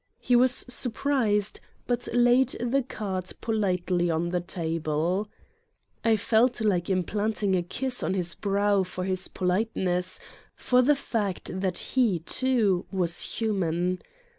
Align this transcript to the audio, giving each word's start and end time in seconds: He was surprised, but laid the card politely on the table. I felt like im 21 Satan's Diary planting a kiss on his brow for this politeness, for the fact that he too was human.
He 0.19 0.35
was 0.35 0.65
surprised, 0.67 1.59
but 1.85 2.07
laid 2.11 2.49
the 2.59 2.81
card 2.81 3.31
politely 3.39 4.09
on 4.09 4.29
the 4.29 4.41
table. 4.41 5.27
I 6.03 6.15
felt 6.17 6.59
like 6.61 6.89
im 6.89 7.03
21 7.03 7.05
Satan's 7.05 7.05
Diary 7.05 7.05
planting 7.05 7.55
a 7.55 7.61
kiss 7.61 8.01
on 8.01 8.13
his 8.15 8.33
brow 8.33 8.81
for 8.81 9.05
this 9.05 9.27
politeness, 9.27 10.19
for 10.55 10.81
the 10.81 10.95
fact 10.95 11.51
that 11.53 11.77
he 11.93 12.17
too 12.17 12.87
was 12.91 13.21
human. 13.35 14.01